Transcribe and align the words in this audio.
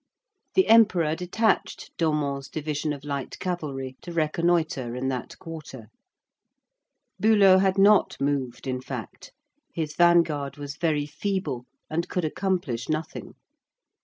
The 0.55 0.65
Emperor 0.67 1.15
detached 1.15 1.91
Domon's 1.95 2.49
division 2.49 2.91
of 2.91 3.03
light 3.03 3.37
cavalry 3.37 3.97
to 4.01 4.11
reconnoitre 4.11 4.95
in 4.95 5.09
that 5.09 5.37
quarter. 5.37 5.89
Bülow 7.21 7.61
had 7.61 7.77
not 7.77 8.19
moved, 8.19 8.65
in 8.65 8.81
fact. 8.81 9.31
His 9.75 9.95
vanguard 9.95 10.57
was 10.57 10.75
very 10.77 11.05
feeble, 11.05 11.65
and 11.87 12.09
could 12.09 12.25
accomplish 12.25 12.89
nothing. 12.89 13.35